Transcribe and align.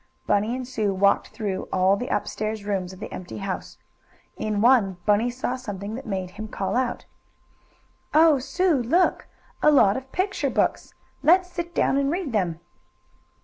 Bunny 0.25 0.55
and 0.55 0.67
Sue 0.67 0.95
walked 0.95 1.27
through 1.27 1.69
all 1.71 1.95
the 1.95 2.07
upstairs 2.07 2.65
rooms 2.65 2.91
of 2.91 2.99
the 2.99 3.11
empty 3.13 3.37
house. 3.37 3.77
In 4.35 4.59
one 4.59 4.97
Bunny 5.05 5.29
saw 5.29 5.55
something 5.55 5.93
that 5.93 6.07
made 6.07 6.31
him 6.31 6.47
call 6.47 6.75
out: 6.75 7.05
"Oh, 8.11 8.39
Sue, 8.39 8.81
look! 8.81 9.27
A 9.61 9.69
lot 9.69 9.97
of 9.97 10.11
picture 10.11 10.49
books! 10.49 10.95
Let's 11.21 11.51
sit 11.51 11.75
down 11.75 11.97
and 11.97 12.09
read 12.11 12.31
them!" 12.33 12.59